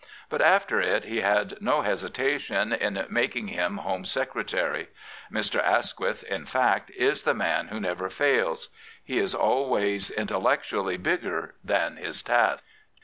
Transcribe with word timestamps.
But 0.31 0.41
after 0.41 0.81
it 0.81 1.03
he 1.05 1.21
had 1.21 1.61
no 1.61 1.81
hesitation 1.83 2.73
in 2.73 3.05
making 3.11 3.49
him 3.49 3.77
Home 3.77 4.03
Secretary, 4.03 4.87
Mr. 5.31 5.59
Asquith, 5.63 6.23
in 6.23 6.43
fact, 6.47 6.89
is 6.97 7.21
the 7.21 7.35
man 7.35 7.67
who 7.67 7.79
never 7.79 8.09
fails. 8.09 8.69
He 9.03 9.19
is 9.19 9.35
always 9.35 10.09
intellectually 10.09 10.97
bigger 10.97 11.53
than 11.63 11.97
his 11.97 12.23
task. 12.23 12.65